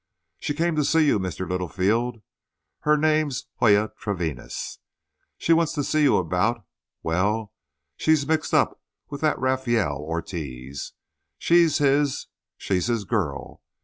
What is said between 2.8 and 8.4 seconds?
name's Joya Treviñas. She wants to see you about—well, she's